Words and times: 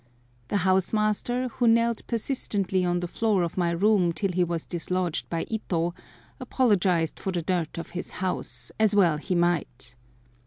The 0.47 0.57
house 0.65 0.93
master, 0.93 1.47
who 1.47 1.67
knelt 1.67 2.07
persistently 2.07 2.83
on 2.83 3.01
the 3.01 3.07
floor 3.07 3.43
of 3.43 3.55
my 3.55 3.69
room 3.69 4.13
till 4.13 4.31
he 4.31 4.43
was 4.43 4.65
dislodged 4.65 5.29
by 5.29 5.45
Ito, 5.47 5.93
apologised 6.39 7.19
for 7.19 7.31
the 7.31 7.43
dirt 7.43 7.77
of 7.77 7.91
his 7.91 8.09
house, 8.13 8.71
as 8.79 8.95
well 8.95 9.17
he 9.17 9.35
might. 9.35 9.95